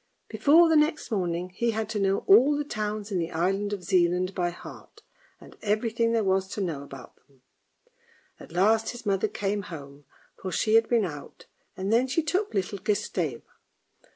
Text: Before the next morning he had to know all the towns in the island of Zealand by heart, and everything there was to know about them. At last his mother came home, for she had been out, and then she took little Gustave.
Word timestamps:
Before 0.29 0.67
the 0.67 0.75
next 0.75 1.11
morning 1.11 1.49
he 1.51 1.69
had 1.69 1.87
to 1.89 1.99
know 1.99 2.23
all 2.25 2.57
the 2.57 2.63
towns 2.63 3.11
in 3.11 3.19
the 3.19 3.29
island 3.31 3.71
of 3.71 3.83
Zealand 3.83 4.33
by 4.33 4.49
heart, 4.49 5.03
and 5.39 5.55
everything 5.61 6.11
there 6.11 6.23
was 6.23 6.47
to 6.53 6.59
know 6.59 6.81
about 6.81 7.17
them. 7.17 7.43
At 8.39 8.51
last 8.51 8.89
his 8.89 9.05
mother 9.05 9.27
came 9.27 9.61
home, 9.61 10.05
for 10.41 10.51
she 10.51 10.73
had 10.73 10.89
been 10.89 11.05
out, 11.05 11.45
and 11.77 11.93
then 11.93 12.07
she 12.07 12.23
took 12.23 12.51
little 12.55 12.79
Gustave. 12.79 13.43